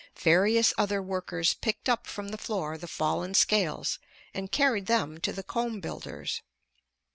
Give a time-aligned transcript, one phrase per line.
[0.23, 3.99] Various other workers picked up from the floor the fallen scales
[4.33, 6.41] and carried them to the comb builders.